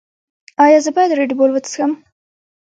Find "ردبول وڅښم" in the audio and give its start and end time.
1.19-1.91